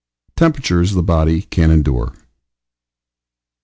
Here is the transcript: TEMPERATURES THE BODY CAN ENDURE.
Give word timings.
TEMPERATURES 0.35 0.93
THE 0.95 1.03
BODY 1.03 1.43
CAN 1.43 1.69
ENDURE. 1.69 2.13